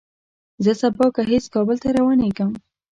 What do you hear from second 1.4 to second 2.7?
کابل ته روانېږم.